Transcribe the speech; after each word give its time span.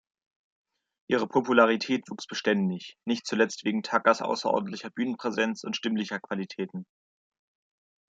Ihre 1.11 1.27
Popularität 1.27 2.09
wuchs 2.09 2.25
beständig, 2.25 2.97
nicht 3.05 3.27
zuletzt 3.27 3.63
wegen 3.65 3.83
Tuckers 3.83 4.23
außerordentlicher 4.23 4.89
Bühnenpräsenz 4.89 5.63
und 5.63 5.77
stimmlicher 5.77 6.19
Qualitäten. 6.19 6.87